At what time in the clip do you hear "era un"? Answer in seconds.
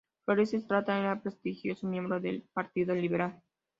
0.99-1.21